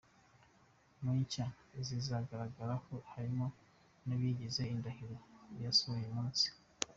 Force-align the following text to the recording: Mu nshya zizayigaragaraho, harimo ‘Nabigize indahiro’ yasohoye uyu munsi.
Mu 1.01 1.11
nshya 1.21 1.45
zizayigaragaraho, 1.85 2.93
harimo 3.11 3.45
‘Nabigize 4.05 4.61
indahiro’ 4.73 5.15
yasohoye 5.63 5.99
uyu 6.05 6.13
munsi. 6.17 6.45